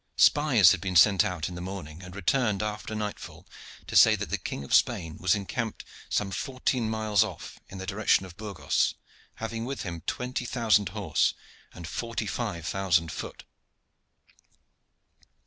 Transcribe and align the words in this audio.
Spies 0.17 0.71
had 0.71 0.81
been 0.81 0.95
sent 0.95 1.23
out 1.23 1.47
in 1.47 1.53
the 1.53 1.61
morning, 1.61 2.01
and 2.01 2.15
returned 2.15 2.63
after 2.63 2.95
nightfall 2.95 3.45
to 3.85 3.95
say 3.95 4.15
that 4.15 4.31
the 4.31 4.39
King 4.39 4.63
of 4.63 4.73
Spain 4.73 5.17
was 5.19 5.35
encamped 5.35 5.85
some 6.09 6.31
fourteen 6.31 6.89
miles 6.89 7.23
off 7.23 7.59
in 7.69 7.77
the 7.77 7.85
direction 7.85 8.25
of 8.25 8.35
Burgos, 8.35 8.95
having 9.35 9.63
with 9.63 9.83
him 9.83 10.01
twenty 10.07 10.45
thousand 10.45 10.89
horse 10.89 11.35
and 11.71 11.87
forty 11.87 12.25
five 12.25 12.65
thousand 12.65 13.11
foot. 13.11 13.43